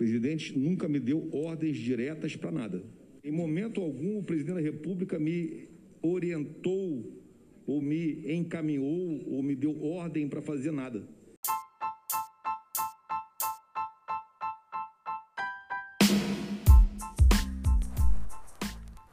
[0.00, 2.82] presidente nunca me deu ordens diretas para nada.
[3.22, 5.68] Em momento algum, o presidente da República me
[6.00, 7.22] orientou,
[7.66, 11.06] ou me encaminhou, ou me deu ordem para fazer nada.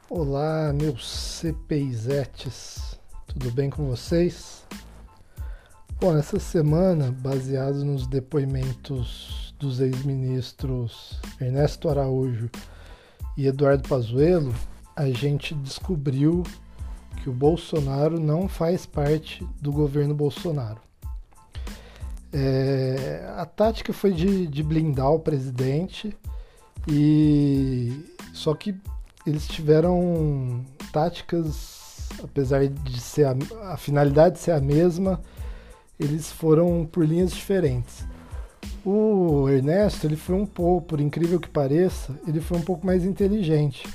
[0.08, 4.66] Olá, meus CPIzetes, tudo bem com vocês?
[6.00, 12.50] Bom, essa semana, baseado nos depoimentos dos ex-ministros Ernesto Araújo
[13.36, 14.54] e Eduardo Pazuello,
[14.94, 16.42] a gente descobriu
[17.22, 20.80] que o Bolsonaro não faz parte do governo Bolsonaro.
[22.32, 26.16] É, a tática foi de, de blindar o presidente
[26.86, 28.04] e
[28.34, 28.74] só que
[29.26, 33.36] eles tiveram táticas, apesar de ser a,
[33.72, 35.20] a finalidade ser a mesma,
[35.98, 38.06] eles foram por linhas diferentes.
[38.84, 43.04] O Ernesto, ele foi um pouco, por incrível que pareça, ele foi um pouco mais
[43.04, 43.86] inteligente,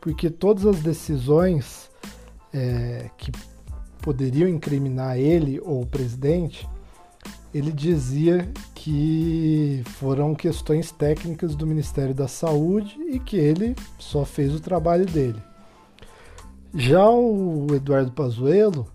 [0.00, 1.90] porque todas as decisões
[2.52, 3.32] é, que
[4.00, 6.68] poderiam incriminar ele ou o presidente,
[7.52, 14.54] ele dizia que foram questões técnicas do Ministério da Saúde e que ele só fez
[14.54, 15.42] o trabalho dele.
[16.74, 18.86] Já o Eduardo Pazuello,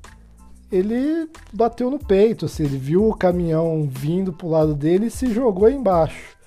[0.71, 5.11] ele bateu no peito, assim, ele viu o caminhão vindo para o lado dele e
[5.11, 6.37] se jogou embaixo.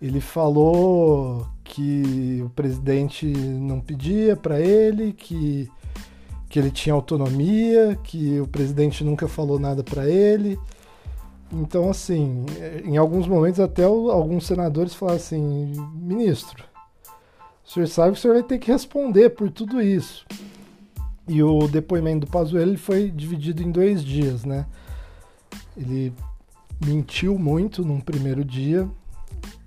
[0.00, 5.68] Ele falou que o presidente não pedia para ele, que,
[6.48, 10.58] que ele tinha autonomia, que o presidente nunca falou nada para ele
[11.52, 12.44] então, assim,
[12.84, 16.62] em alguns momentos até alguns senadores falaram assim, ministro,
[17.64, 20.26] o senhor sabe que o senhor vai ter que responder por tudo isso.
[21.28, 24.66] E o depoimento do Pazuello foi dividido em dois dias, né?
[25.76, 26.12] Ele
[26.84, 28.88] mentiu muito num primeiro dia,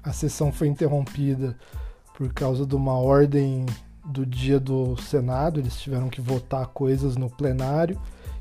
[0.04, 1.56] a sessão foi interrompida
[2.18, 3.66] por causa de uma ordem
[4.04, 8.00] do dia do Senado, eles tiveram que votar coisas no plenário.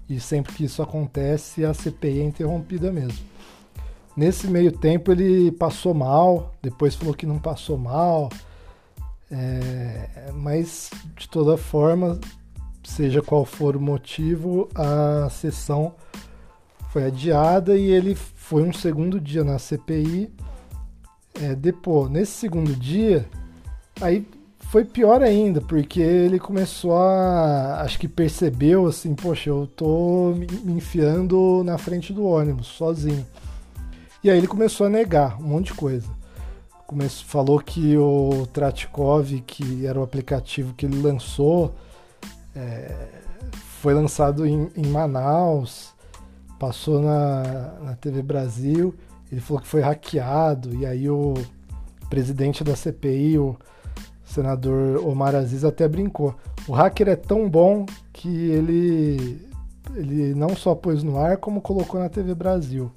[0.09, 3.25] E sempre que isso acontece a CPI é interrompida mesmo.
[4.17, 8.29] Nesse meio tempo ele passou mal, depois falou que não passou mal,
[9.31, 12.19] é, mas de toda forma,
[12.83, 15.95] seja qual for o motivo, a sessão
[16.91, 20.33] foi adiada e ele foi um segundo dia na CPI.
[21.41, 23.29] É, depois, nesse segundo dia,
[24.01, 24.27] aí
[24.71, 27.81] foi pior ainda, porque ele começou a.
[27.83, 33.27] Acho que percebeu assim, poxa, eu tô me enfiando na frente do ônibus, sozinho.
[34.23, 36.09] E aí ele começou a negar um monte de coisa.
[36.87, 41.75] Começou, falou que o Tratkov, que era o aplicativo que ele lançou,
[42.55, 43.09] é,
[43.81, 45.95] foi lançado em, em, Manaus,
[46.59, 48.95] passou na, na TV Brasil.
[49.31, 51.35] Ele falou que foi hackeado, e aí o
[52.09, 53.57] presidente da CPI, o
[54.25, 56.35] senador Omar Aziz, até brincou.
[56.67, 59.49] O hacker é tão bom que ele,
[59.95, 62.91] ele não só pôs no ar, como colocou na TV Brasil.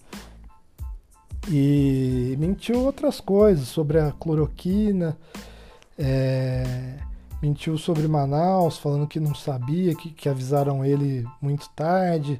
[1.49, 5.17] E mentiu outras coisas sobre a cloroquina,
[5.97, 6.95] é,
[7.43, 12.39] mentiu sobre Manaus, falando que não sabia, que, que avisaram ele muito tarde,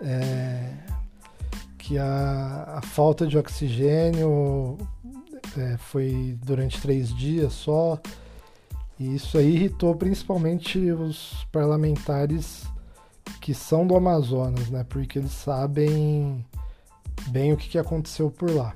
[0.00, 0.72] é,
[1.76, 4.78] que a, a, falta de oxigênio
[5.54, 8.00] é, foi durante três dias só.
[8.98, 12.64] E isso aí irritou principalmente os parlamentares
[13.42, 14.82] que são do Amazonas, né?
[14.88, 16.42] Porque eles sabem
[17.26, 18.74] bem o que, que aconteceu por lá.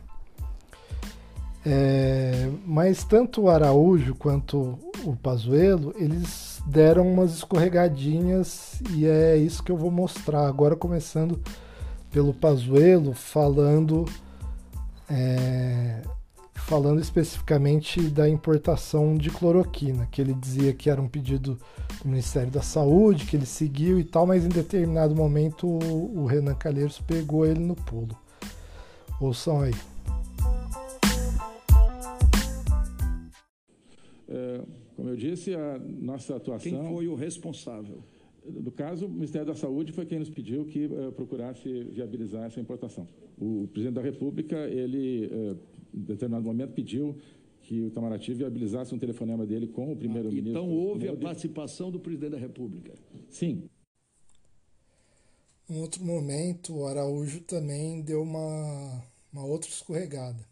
[1.65, 9.63] É, mas tanto o Araújo quanto o Pazuello, eles deram umas escorregadinhas e é isso
[9.63, 11.41] que eu vou mostrar agora começando
[12.11, 14.05] pelo Pazuello falando
[15.11, 16.03] é,
[16.55, 21.59] falando especificamente da importação de cloroquina, que ele dizia que era um pedido
[22.03, 26.27] do Ministério da Saúde, que ele seguiu e tal, mas em determinado momento o, o
[26.27, 28.17] Renan Calheiros pegou ele no pulo.
[29.21, 29.75] Ouçam aí.
[34.29, 34.61] É,
[34.97, 36.71] como eu disse, a nossa atuação.
[36.71, 38.03] Quem foi o responsável?
[38.45, 42.61] No caso, o Ministério da Saúde foi quem nos pediu que uh, procurasse viabilizar essa
[42.61, 43.07] importação.
[43.39, 45.59] O presidente da República, ele, uh,
[45.95, 47.17] em determinado momento, pediu
[47.61, 50.61] que o Itamaraty viabilizasse um telefonema dele com o primeiro-ministro.
[50.61, 52.93] Ah, então houve a participação do presidente da República?
[53.29, 53.63] Sim.
[55.71, 59.03] Em outro momento, o Araújo também deu uma
[59.33, 60.47] uma outra escorregada.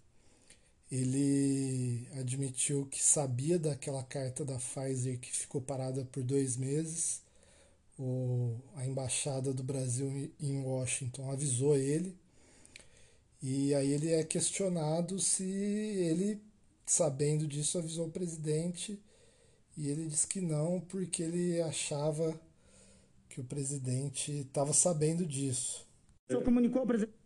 [0.90, 7.22] Ele admitiu que sabia daquela carta da Pfizer que ficou parada por dois meses.
[7.98, 12.16] O, a embaixada do Brasil em Washington avisou ele.
[13.42, 16.40] E aí ele é questionado se ele
[16.90, 19.00] sabendo disso, avisou o presidente
[19.76, 22.38] e ele disse que não, porque ele achava
[23.28, 25.86] que o presidente estava sabendo disso.
[26.28, 27.19] O senhor comunicou ao presidente?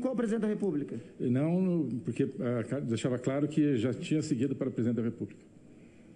[0.00, 1.00] Comunicou ao presidente da República?
[1.18, 5.40] Não, porque uh, deixava claro que já tinha seguido para o presidente da República.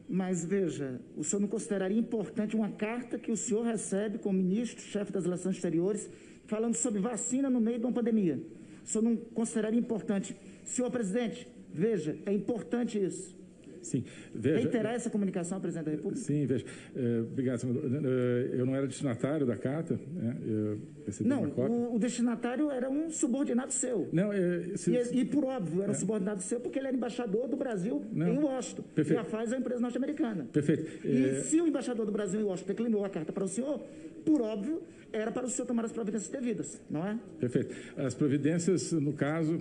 [0.08, 4.82] Mas veja, o senhor não consideraria importante uma carta que o senhor recebe como ministro,
[4.82, 6.10] chefe das relações exteriores,
[6.46, 8.40] falando sobre vacina no meio de uma pandemia?
[8.84, 10.36] O senhor não consideraria importante?
[10.64, 13.36] Senhor presidente, veja, é importante isso.
[13.84, 14.04] Sim,
[14.34, 14.56] veja.
[14.56, 16.25] Reiterar essa comunicação ao presidente da República?
[16.25, 16.64] Sim, veja.
[16.94, 17.84] Uh, obrigado, senador.
[17.84, 20.36] Uh, eu não era destinatário da carta, né?
[20.46, 21.76] eu recebi não, uma cópia.
[21.76, 24.08] O, o destinatário era um subordinado seu.
[24.12, 24.90] Não, uh, se...
[24.90, 28.28] e, e, por óbvio, era um subordinado seu porque ele era embaixador do Brasil não.
[28.28, 28.82] em Washington.
[28.94, 29.19] Perfeito.
[29.19, 30.46] E a FAS é uma empresa norte-americana.
[30.52, 31.06] Perfeito.
[31.06, 33.81] E se o embaixador do Brasil em Washington declinou a carta para o senhor,
[34.25, 34.82] por óbvio,
[35.12, 37.19] era para o senhor tomar as providências devidas, não é?
[37.38, 37.75] Perfeito.
[37.96, 39.58] As providências, no caso,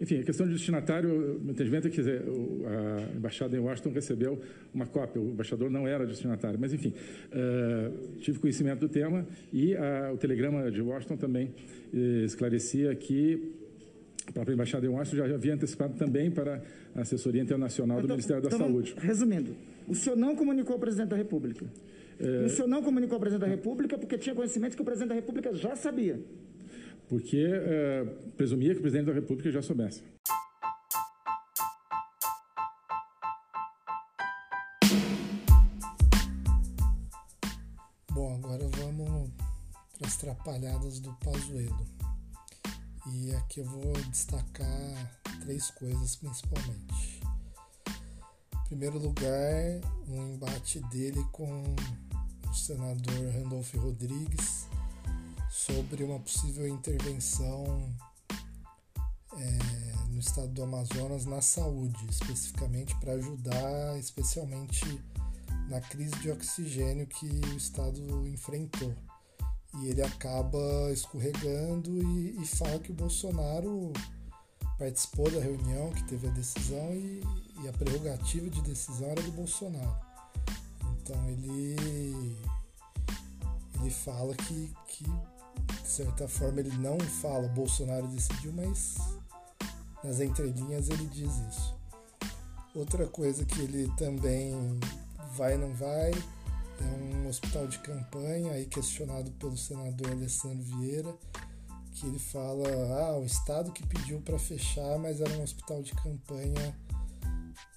[0.00, 4.40] enfim, a questão de destinatário, o entendimento é que dizer, a embaixada em Washington recebeu
[4.72, 6.94] uma cópia, o embaixador não era destinatário, mas enfim,
[7.32, 11.52] uh, tive conhecimento do tema e uh, o telegrama de Washington também
[11.92, 13.52] uh, esclarecia que
[14.26, 16.62] a própria embaixada em Washington já havia antecipado também para
[16.94, 18.94] a assessoria internacional do então, Ministério da então, Saúde.
[18.96, 19.54] Resumindo,
[19.86, 21.66] o senhor não comunicou ao presidente da República.
[22.18, 22.46] É...
[22.46, 25.14] O senhor não comunicou ao presidente da República porque tinha conhecimento que o presidente da
[25.14, 26.20] República já sabia
[27.10, 28.04] porque é,
[28.36, 30.04] presumia que o presidente da República já soubesse.
[38.12, 39.28] Bom, agora vamos
[39.98, 41.84] para as trapalhadas do Pazuello.
[43.12, 47.20] E aqui eu vou destacar três coisas principalmente.
[48.54, 51.74] Em primeiro lugar, um embate dele com
[52.48, 54.69] o senador Randolph Rodrigues,
[55.50, 57.92] sobre uma possível intervenção
[59.36, 59.58] é,
[60.10, 64.84] no estado do Amazonas na saúde, especificamente para ajudar, especialmente
[65.68, 68.94] na crise de oxigênio que o estado enfrentou.
[69.80, 73.92] E ele acaba escorregando e, e fala que o Bolsonaro
[74.78, 77.22] participou da reunião, que teve a decisão e,
[77.62, 79.96] e a prerrogativa de decisão era do Bolsonaro.
[81.02, 81.76] Então ele
[83.80, 85.04] ele fala que, que
[85.82, 88.96] de certa forma ele não fala Bolsonaro decidiu, mas
[90.02, 91.76] nas entrelinhas ele diz isso.
[92.74, 94.54] Outra coisa que ele também
[95.36, 96.12] vai não vai
[96.80, 101.14] é um hospital de campanha aí questionado pelo senador Alessandro Vieira,
[101.92, 102.66] que ele fala,
[103.00, 106.74] ah, o estado que pediu para fechar, mas era um hospital de campanha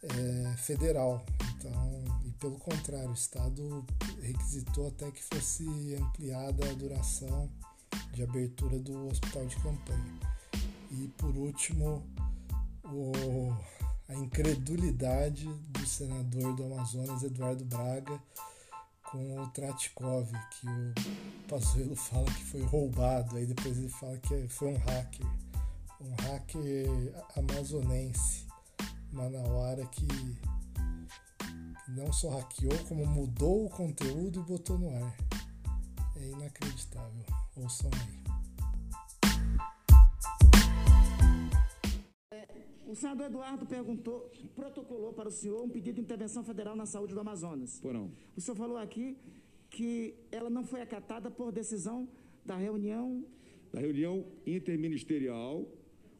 [0.03, 1.25] é, federal.
[1.57, 2.12] Então,
[2.43, 3.85] pelo contrário, o estado
[4.21, 7.49] requisitou até que fosse ampliada a duração
[8.11, 10.19] de abertura do hospital de campanha.
[10.91, 12.05] E por último,
[12.83, 13.55] o,
[14.09, 18.21] a incredulidade do senador do Amazonas, Eduardo Braga,
[19.09, 20.29] com o Tratkov,
[20.59, 25.25] que o Pazuello fala que foi roubado, aí depois ele fala que foi um hacker,
[26.01, 26.89] um hacker
[27.37, 28.45] amazonense,
[29.13, 30.05] manauara, que
[31.87, 35.17] não só hackeou, como mudou o conteúdo e botou no ar.
[36.15, 37.23] É inacreditável.
[37.57, 38.23] Ouçam aí.
[42.31, 42.47] É,
[42.87, 47.13] o senador Eduardo perguntou, protocolou para o senhor um pedido de intervenção federal na saúde
[47.13, 47.79] do Amazonas.
[47.81, 48.11] Por não.
[48.35, 49.17] O senhor falou aqui
[49.69, 52.07] que ela não foi acatada por decisão
[52.45, 53.25] da reunião.
[53.73, 55.67] Da reunião interministerial,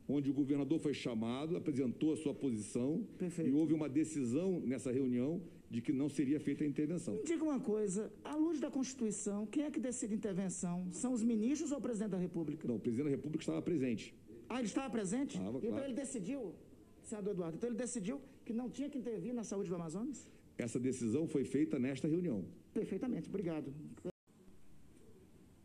[0.09, 3.49] onde o governador foi chamado, apresentou a sua posição Perfeito.
[3.49, 5.41] e houve uma decisão nessa reunião
[5.73, 7.15] de que não seria feita a intervenção.
[7.15, 10.75] Me diga uma coisa, à luz da Constituição, quem é que decide intervenção?
[10.91, 12.67] São os ministros ou o presidente da República?
[12.67, 14.13] Não, o presidente da República estava presente.
[14.47, 15.35] Ah, ele estava presente?
[15.35, 15.85] Estava, então claro.
[15.85, 16.53] ele decidiu,
[17.01, 20.29] senador Eduardo, então ele decidiu que não tinha que intervir na saúde do Amazonas?
[20.59, 22.45] Essa decisão foi feita nesta reunião.
[22.71, 23.73] Perfeitamente, obrigado.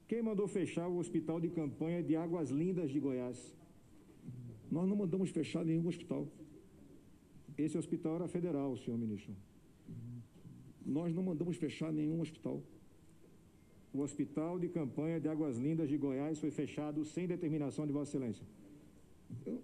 [0.07, 3.39] Quem mandou fechar o hospital de campanha de Águas Lindas de Goiás?
[4.71, 6.27] Nós não mandamos fechar nenhum hospital.
[7.59, 9.37] Esse hospital era federal, senhor ministro.
[10.89, 12.63] Nós não mandamos fechar nenhum hospital.
[13.93, 18.11] O hospital de campanha de Águas Lindas de Goiás foi fechado sem determinação de Vossa
[18.11, 18.47] Excelência.
[19.47, 19.61] Eu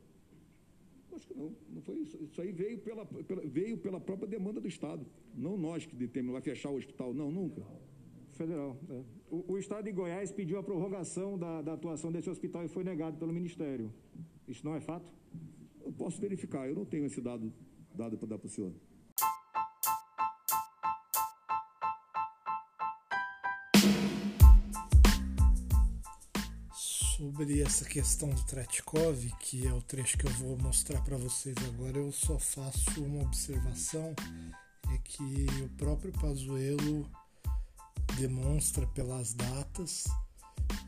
[1.16, 2.19] acho que não, não foi isso.
[2.23, 5.07] Isso aí veio pela, pela veio pela própria demanda do Estado.
[5.35, 7.62] Não nós que determinamos fechar o hospital, não, nunca.
[8.33, 8.76] Federal.
[8.90, 9.02] É.
[9.31, 12.85] O, o, Estado de Goiás pediu a prorrogação da, da atuação desse hospital e foi
[12.85, 13.93] negado pelo Ministério.
[14.47, 15.11] Isso não é fato?
[15.85, 17.52] Eu posso verificar, eu não tenho esse dado,
[17.95, 18.73] dado para dar para o senhor.
[27.25, 31.57] Sobre essa questão do Tretkov, que é o trecho que eu vou mostrar para vocês
[31.69, 34.14] agora, eu só faço uma observação,
[34.93, 37.11] é que o próprio Pazuello
[38.19, 40.04] demonstra pelas datas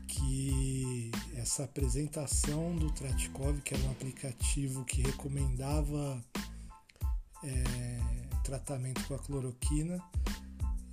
[0.07, 6.23] que essa apresentação do Tretkov, que era um aplicativo que recomendava
[7.43, 7.97] é,
[8.43, 9.99] tratamento com a cloroquina,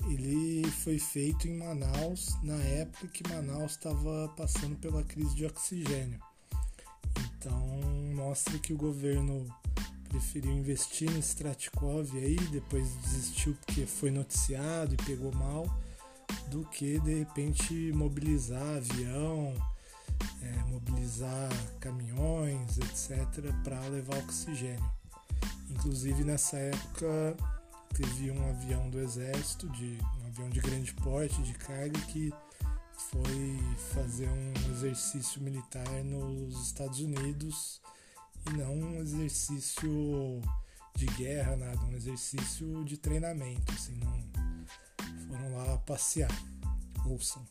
[0.09, 6.21] ele foi feito em Manaus na época que Manaus estava passando pela crise de oxigênio.
[7.39, 7.81] Então
[8.15, 9.47] mostra que o governo
[10.09, 15.67] preferiu investir nesse Stratkov aí, depois desistiu porque foi noticiado e pegou mal,
[16.49, 19.55] do que de repente mobilizar avião,
[20.43, 24.91] é, mobilizar caminhões, etc., para levar oxigênio.
[25.71, 27.37] Inclusive nessa época
[27.95, 32.33] teve um avião do exército, de, um avião de grande porte, de carga, que
[33.11, 33.59] foi
[33.93, 37.81] fazer um exercício militar nos Estados Unidos
[38.49, 40.43] e não um exercício
[40.97, 44.25] de guerra, nada, um exercício de treinamento, assim, não
[45.29, 46.31] foram lá passear.
[47.07, 47.47] Ouçam.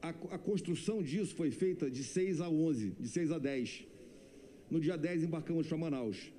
[0.00, 3.91] A, a construção disso foi feita de 6 a 11, de 6 a 10.
[4.72, 6.32] No dia 10 embarcamos para Manaus.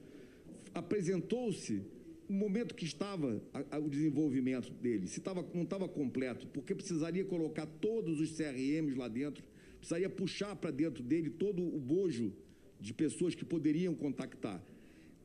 [0.73, 1.83] Apresentou-se
[2.27, 6.73] o momento que estava a, a, o desenvolvimento dele, se tava, não estava completo, porque
[6.73, 9.43] precisaria colocar todos os CRMs lá dentro,
[9.77, 12.33] precisaria puxar para dentro dele todo o bojo
[12.81, 14.59] de pessoas que poderiam contactar.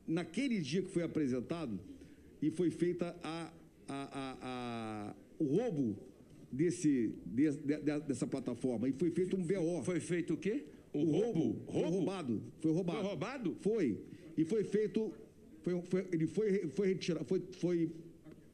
[0.06, 1.80] Naquele dia que foi apresentado
[2.42, 3.50] e foi feita a,
[3.88, 5.96] a, o roubo
[6.52, 9.82] desse, de, de, dessa plataforma e foi feito um BO.
[9.82, 10.66] Foi feito o quê?
[10.92, 11.72] O, roubo, roubo?
[11.72, 12.42] Foi roubado.
[12.60, 12.98] Foi roubado.
[12.98, 13.56] Foi roubado?
[13.60, 14.00] Foi.
[14.36, 15.12] E foi feito.
[15.62, 17.90] Foi, foi, ele foi, foi retirado, foi, foi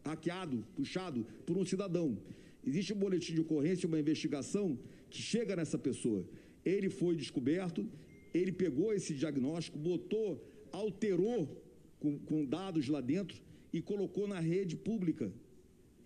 [0.04, 2.18] hackeado, puxado por um cidadão.
[2.66, 4.78] Existe um boletim de ocorrência, uma investigação
[5.10, 6.24] que chega nessa pessoa.
[6.64, 7.86] Ele foi descoberto,
[8.32, 11.62] ele pegou esse diagnóstico, botou, alterou
[12.00, 13.40] com, com dados lá dentro
[13.72, 15.32] e colocou na rede pública.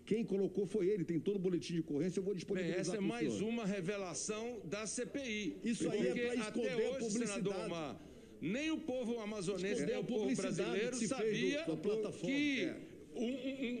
[0.09, 2.83] Quem colocou foi ele, tem todo o boletim de ocorrência, eu vou disponibilizar.
[2.83, 3.47] Bem, essa é mais senhor.
[3.47, 5.57] uma revelação da CPI.
[5.63, 8.01] Isso aí é para esconder até hoje, senador Omar,
[8.41, 11.63] nem o povo amazonense, nem o povo brasileiro sabia
[12.23, 12.75] que é.
[13.13, 13.75] um, um,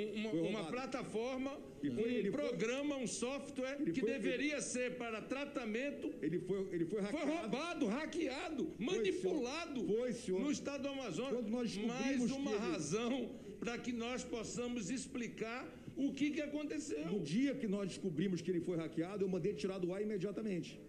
[0.00, 6.12] um, uma, uma, plataforma, um programa, um software que foi, deveria ele, ser para tratamento.
[6.20, 7.24] Ele foi, ele foi hackeado.
[7.24, 10.40] Foi roubado, hackeado, manipulado foi, senhor.
[10.40, 11.76] no estado do Amazonas.
[11.76, 15.60] Mais uma razão para que nós possamos explicar
[15.96, 17.04] o que, que aconteceu.
[17.06, 20.80] No dia que nós descobrimos que ele foi hackeado, eu mandei tirar do ar imediatamente.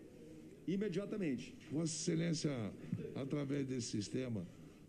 [0.68, 1.56] Imediatamente.
[1.72, 2.52] Vossa Excelência,
[3.16, 4.46] através desse sistema,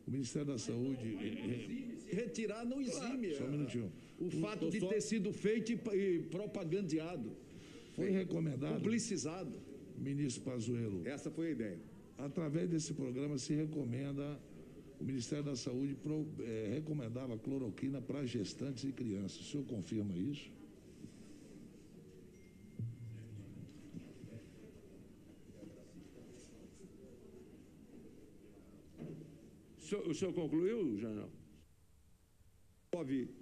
[0.07, 1.17] o Ministério da Saúde.
[2.09, 3.35] Retirar não exime.
[3.35, 3.93] Só um minutinho.
[4.19, 4.89] O, o fato de só...
[4.89, 7.31] ter sido feito e propagandeado.
[7.95, 8.75] Foi recomendado.
[8.75, 9.53] Publicizado.
[9.97, 11.07] Ministro Pazuello.
[11.07, 11.79] Essa foi a ideia.
[12.19, 14.39] Através desse programa se recomenda
[15.01, 19.41] o Ministério da Saúde pro, é, recomendava cloroquina para gestantes e crianças.
[19.41, 20.51] O senhor confirma isso?
[29.79, 31.31] O senhor, o senhor concluiu, Janel?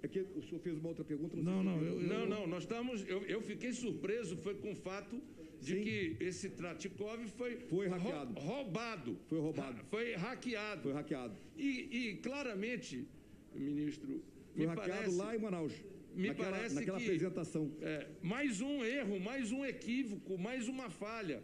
[0.01, 1.35] É que o senhor fez uma outra pergunta.
[1.35, 3.05] Não, não, eu, eu, não, não, nós estamos.
[3.07, 5.21] Eu, eu fiquei surpreso, foi com o fato
[5.61, 5.83] de Sim.
[5.83, 8.39] que esse Tratikov foi, foi hackeado.
[8.39, 9.19] roubado.
[9.27, 9.83] Foi roubado.
[9.89, 10.81] Foi hackeado.
[10.81, 11.35] Foi hackeado.
[11.57, 13.07] E, e claramente,
[13.53, 14.23] ministro,
[14.55, 15.73] foi hackeado parece, lá em Manaus.
[16.15, 17.71] Me naquela, parece naquela que, apresentação.
[17.81, 21.43] É, mais um erro, mais um equívoco, mais uma falha.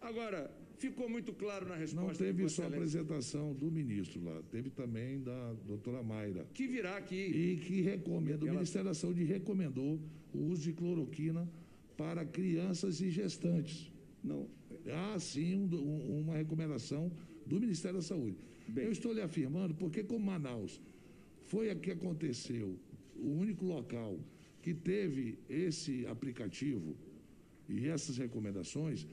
[0.00, 2.08] Agora, ficou muito claro na resposta.
[2.08, 6.46] Não teve só a apresentação do ministro lá, teve também da doutora Mayra.
[6.52, 7.14] Que virá aqui.
[7.14, 10.00] E que recomenda, o Ministério da Saúde recomendou
[10.34, 11.48] o uso de cloroquina
[11.96, 13.90] para crianças e gestantes.
[14.22, 14.48] Não.
[14.86, 17.10] Há sim um, uma recomendação
[17.46, 18.36] do Ministério da Saúde.
[18.68, 18.84] Bem.
[18.86, 20.80] Eu estou lhe afirmando porque, como Manaus
[21.42, 22.78] foi a que aconteceu,
[23.16, 24.18] o único local
[24.62, 26.96] que teve esse aplicativo
[27.68, 29.06] e essas recomendações,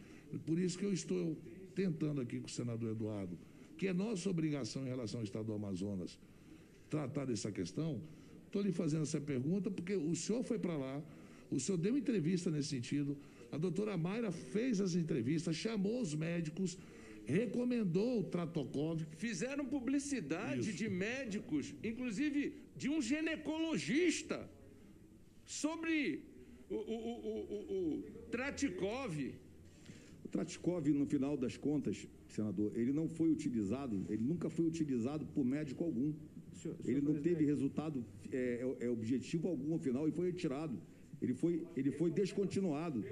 [0.46, 1.38] por isso que eu estou
[1.76, 3.38] tentando aqui com o senador Eduardo,
[3.78, 6.20] que é nossa obrigação em relação ao Estado do Amazonas
[6.90, 8.02] tratar dessa questão.
[8.46, 11.02] Estou lhe fazendo essa pergunta porque o senhor foi para lá,
[11.52, 13.18] o senhor deu entrevista nesse sentido,
[13.52, 16.78] a doutora Mayra fez as entrevistas, chamou os médicos,
[17.26, 19.02] recomendou o Tratokov.
[19.18, 20.78] Fizeram publicidade Isso.
[20.78, 24.50] de médicos, inclusive de um ginecologista,
[25.46, 26.24] sobre
[26.70, 27.04] o, o,
[27.36, 29.34] o, o Tratikov.
[30.24, 35.26] O Tratikov, no final das contas, senador, ele não foi utilizado, ele nunca foi utilizado
[35.26, 36.14] por médico algum.
[36.84, 38.38] Ele não teve resultado é,
[38.82, 40.80] é, é, objetivo algum no final e foi retirado.
[41.22, 43.04] Ele foi, ele foi descontinuado.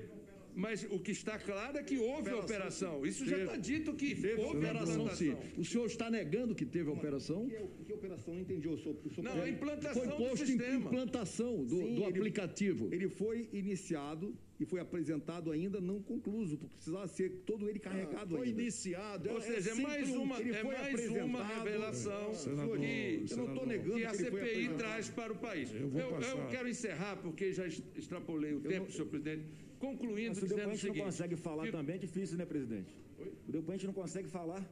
[0.58, 2.96] Mas o que está claro é que houve operação.
[2.96, 3.06] operação.
[3.06, 5.16] Isso teve, já está dito que teve houve operação.
[5.16, 5.38] Sim.
[5.56, 7.48] O senhor está negando que teve operação?
[7.48, 8.34] Que, que operação?
[8.34, 8.68] Não entendi.
[8.68, 10.78] Eu sou, eu sou não, a implantação foi posto do sistema.
[10.78, 12.90] implantação do, Sim, do ele, aplicativo.
[12.92, 18.34] Ele foi iniciado e foi apresentado ainda não concluso, porque precisava ser todo ele carregado
[18.34, 18.60] ah, foi ainda.
[18.60, 19.30] iniciado.
[19.30, 23.66] Ou é seja, é mais uma, é mais uma revelação senador, que, eu não estou
[23.68, 25.72] negando que a CPI traz para o país.
[25.72, 29.44] Eu, eu, eu, quero encerrar, porque já extrapolei o tempo, não, senhor presidente
[29.80, 31.72] concluindo Mas o seguinte, não consegue falar que...
[31.72, 32.96] também é difícil, né, presidente?
[33.20, 33.34] Oi?
[33.48, 34.68] O depoente não consegue falar,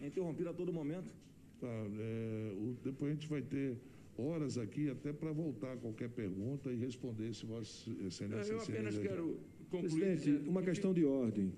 [0.00, 1.10] é interrompido a todo momento.
[1.60, 3.78] Tá, é, o depoente vai ter
[4.18, 8.52] horas aqui até para voltar a qualquer pergunta e responder se Vossa Excelência...
[8.52, 10.00] Eu apenas quero concluir...
[10.00, 11.52] Presidente, uma questão de ordem.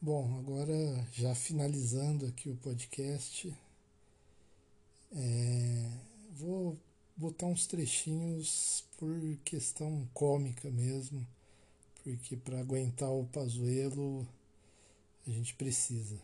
[0.00, 0.72] Bom, agora
[1.12, 3.52] já finalizando aqui o podcast,
[5.12, 5.90] é,
[6.30, 6.78] vou
[7.18, 9.12] botar uns trechinhos por
[9.44, 11.26] questão cômica mesmo,
[12.02, 14.26] porque para aguentar o Pazuello
[15.26, 16.16] a gente precisa.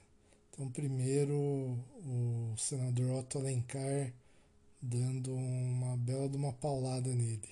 [0.50, 4.12] Então, primeiro, o senador Otto Alencar
[4.80, 7.48] dando uma bela de uma paulada nele.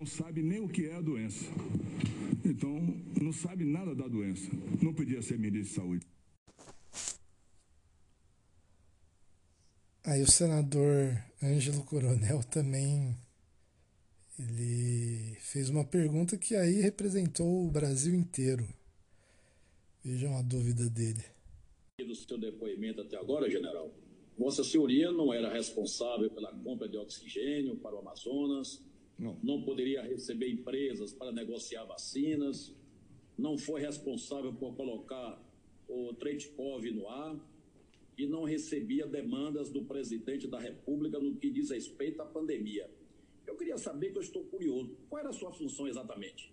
[0.00, 1.44] Não sabe nem o que é a doença.
[2.42, 2.80] Então,
[3.20, 4.50] não sabe nada da doença.
[4.80, 6.06] Não podia ser ministro de saúde.
[10.06, 13.16] Aí o senador Ângelo Coronel também
[14.38, 18.64] ele fez uma pergunta que aí representou o Brasil inteiro.
[20.04, 21.24] Vejam a dúvida dele.
[21.98, 23.92] Do seu depoimento até agora, general,
[24.38, 28.80] Vossa Senhoria não era responsável pela compra de oxigênio para o Amazonas,
[29.18, 32.72] não, não poderia receber empresas para negociar vacinas,
[33.36, 35.42] não foi responsável por colocar
[35.88, 37.36] o Tretkov no ar,
[38.16, 42.90] e não recebia demandas do presidente da República no que diz respeito à pandemia.
[43.46, 46.52] Eu queria saber, que eu estou curioso, qual era a sua função exatamente?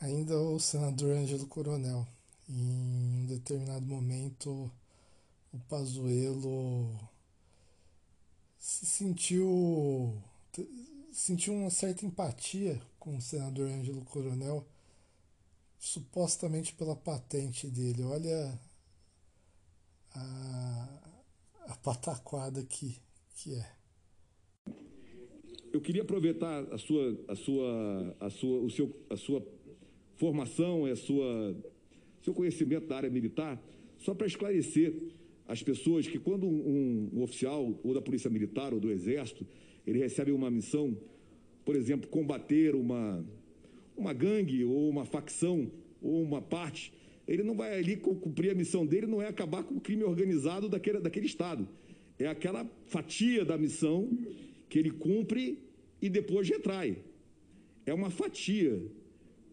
[0.00, 2.06] Ainda o senador Ângelo Coronel.
[2.48, 4.70] Em um determinado momento,
[5.52, 6.96] o Pazuello
[8.58, 10.22] se sentiu
[11.12, 14.66] sentiu uma certa empatia com o senador Ângelo Coronel,
[15.78, 18.02] supostamente pela patente dele.
[18.02, 18.60] Olha
[20.16, 21.00] a,
[21.68, 22.96] a pataquada que,
[23.36, 23.76] que é.
[25.72, 29.46] Eu queria aproveitar a sua, a sua, a sua, o seu, a sua
[30.14, 31.56] formação, a sua,
[32.22, 33.62] seu conhecimento da área militar,
[33.98, 34.94] só para esclarecer
[35.46, 39.46] as pessoas que quando um, um, oficial ou da polícia militar ou do exército
[39.86, 40.96] ele recebe uma missão,
[41.64, 43.24] por exemplo, combater uma
[43.96, 45.70] uma gangue ou uma facção
[46.02, 46.92] ou uma parte
[47.26, 50.68] ele não vai ali cumprir a missão dele, não é acabar com o crime organizado
[50.68, 51.68] daquele, daquele Estado.
[52.18, 54.08] É aquela fatia da missão
[54.68, 55.58] que ele cumpre
[56.00, 56.98] e depois retrai.
[57.84, 58.80] É uma fatia.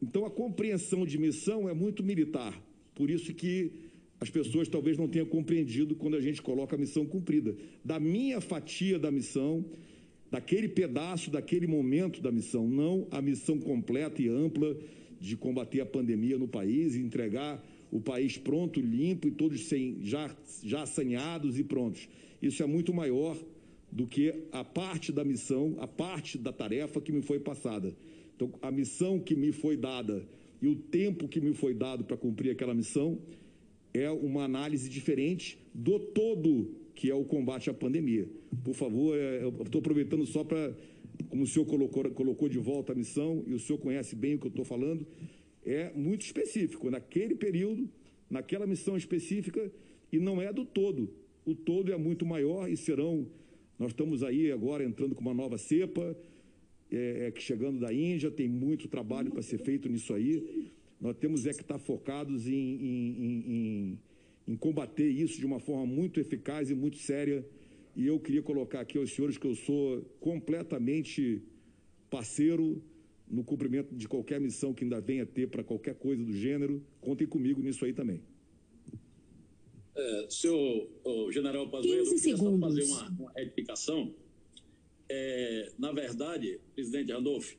[0.01, 2.61] Então a compreensão de missão é muito militar.
[2.93, 3.71] Por isso que
[4.19, 7.55] as pessoas talvez não tenham compreendido quando a gente coloca a missão cumprida.
[7.83, 9.65] Da minha fatia da missão,
[10.31, 14.77] daquele pedaço, daquele momento da missão, não a missão completa e ampla
[15.23, 19.99] de combater a pandemia no país e entregar o país pronto, limpo e todos sem,
[20.03, 20.29] já,
[20.61, 22.09] já saneados e prontos.
[22.41, 23.37] Isso é muito maior
[23.89, 27.95] do que a parte da missão, a parte da tarefa que me foi passada.
[28.35, 30.27] Então, a missão que me foi dada
[30.61, 33.17] e o tempo que me foi dado para cumprir aquela missão
[33.93, 38.27] é uma análise diferente do todo que é o combate à pandemia.
[38.61, 40.75] Por favor, é, eu estou aproveitando só para
[41.33, 44.39] como o senhor colocou, colocou de volta a missão, e o senhor conhece bem o
[44.39, 45.03] que eu estou falando,
[45.65, 46.91] é muito específico.
[46.91, 47.89] Naquele período,
[48.29, 49.71] naquela missão específica,
[50.11, 51.09] e não é do todo.
[51.43, 53.27] O todo é muito maior e serão.
[53.79, 56.15] Nós estamos aí agora entrando com uma nova cepa,
[56.91, 60.71] é, é, chegando da Índia, tem muito trabalho para ser feito nisso aí.
[61.01, 63.99] Nós temos é que estar tá focados em, em, em,
[64.49, 67.43] em combater isso de uma forma muito eficaz e muito séria
[67.95, 71.43] e eu queria colocar aqui aos senhores que eu sou completamente
[72.09, 72.81] parceiro
[73.27, 76.83] no cumprimento de qualquer missão que ainda venha ter para qualquer coisa do gênero.
[77.01, 78.21] Contem comigo nisso aí também.
[79.95, 84.13] É, senhor o general Pazuello, eu queria só fazer uma, uma retificação.
[85.07, 87.53] É, na verdade, presidente Randolph,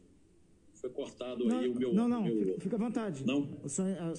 [0.75, 1.95] foi cortado não, aí o meu...
[1.95, 3.25] Não, não, meu, fica à vontade.
[3.25, 3.49] Não?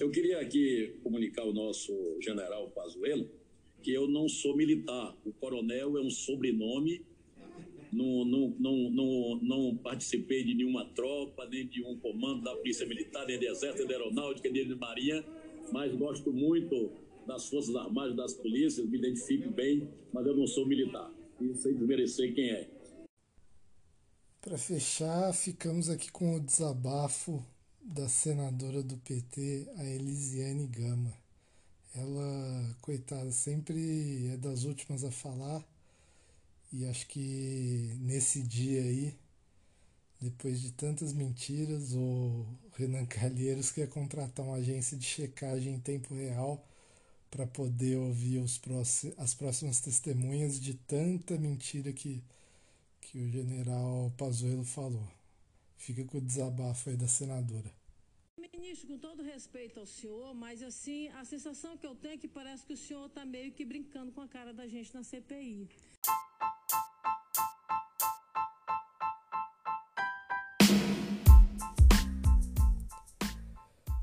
[0.00, 3.28] Eu queria aqui comunicar ao nosso general Pazuello
[3.86, 5.16] que eu não sou militar.
[5.24, 7.06] O coronel é um sobrenome.
[7.92, 12.84] Não, não, não, não, não participei de nenhuma tropa, nem de um comando da Polícia
[12.84, 15.24] Militar, nem de Exército, nem de Aeronáutica, nem de Marinha,
[15.72, 16.90] mas gosto muito
[17.28, 21.08] das Forças Armadas, das polícias, me identifico bem, mas eu não sou militar.
[21.40, 22.68] e sem desmerecer quem é.
[24.40, 27.40] Para fechar, ficamos aqui com o desabafo
[27.80, 31.25] da senadora do PT, a Elisiane Gama.
[31.96, 35.64] Ela, coitada, sempre é das últimas a falar
[36.72, 39.14] e acho que nesse dia aí,
[40.20, 46.14] depois de tantas mentiras, o Renan Calheiros quer contratar uma agência de checagem em tempo
[46.14, 46.62] real
[47.30, 48.60] para poder ouvir os
[49.18, 52.22] as próximas testemunhas de tanta mentira que,
[53.00, 55.08] que o general Pazuello falou.
[55.78, 57.85] Fica com o desabafo aí da senadora.
[58.66, 62.26] Ministro, com todo respeito ao senhor, mas assim, a sensação que eu tenho é que
[62.26, 65.68] parece que o senhor está meio que brincando com a cara da gente na CPI.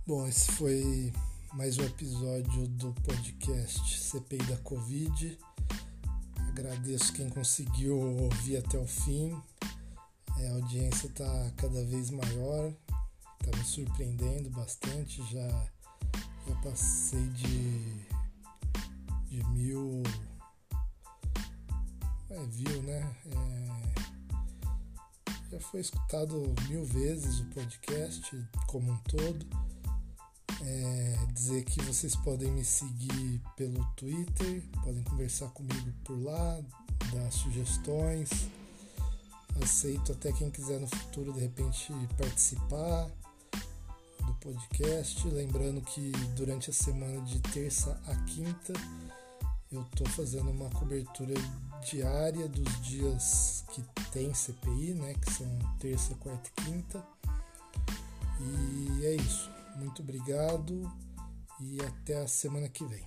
[0.07, 1.11] Bom, esse foi
[1.55, 5.37] mais um episódio do podcast CPI da Covid.
[6.47, 9.35] Agradeço quem conseguiu ouvir até o fim.
[10.39, 12.73] É, a audiência está cada vez maior,
[13.43, 15.21] está me surpreendendo bastante.
[15.31, 15.47] Já,
[16.47, 18.05] já passei de,
[19.27, 20.01] de mil.
[22.29, 23.15] É, viu, né?
[23.25, 23.93] É,
[25.51, 29.45] já foi escutado mil vezes o podcast como um todo.
[30.61, 36.61] É, dizer que vocês podem me seguir pelo Twitter, podem conversar comigo por lá,
[37.11, 38.29] dar sugestões.
[39.61, 43.11] Aceito até quem quiser no futuro de repente participar
[44.23, 45.27] do podcast.
[45.27, 48.73] Lembrando que durante a semana de terça a quinta
[49.71, 51.33] eu estou fazendo uma cobertura
[51.89, 55.13] diária dos dias que tem CPI, né?
[55.15, 55.47] Que são
[55.79, 57.03] terça, quarta e quinta.
[58.39, 59.49] E é isso.
[59.75, 60.91] Muito obrigado
[61.59, 63.03] e até a semana que vem.